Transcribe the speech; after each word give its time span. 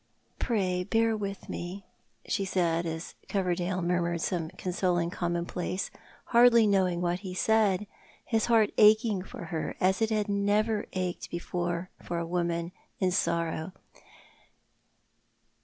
"Pray, 0.39 0.83
bear 0.83 1.15
witli 1.15 1.47
me," 1.47 1.85
she 2.25 2.43
said, 2.43 2.87
as 2.87 3.13
Coverdale 3.29 3.81
murmnred 3.83 4.19
some 4.21 4.49
consoling 4.49 5.11
commonplace, 5.11 5.91
hardly 6.33 6.65
knowing 6.65 7.01
what 7.01 7.19
ho 7.19 7.33
said, 7.33 7.85
his 8.25 8.47
heart 8.47 8.75
jiching 8.77 9.23
for 9.23 9.45
her 9.53 9.75
as 9.79 10.01
it 10.01 10.09
had 10.09 10.27
never 10.27 10.87
ached 10.93 11.29
before 11.29 11.91
for 12.01 12.17
a 12.17 12.25
woman 12.25 12.71
in 12.99 13.11
sorrow. 13.11 13.73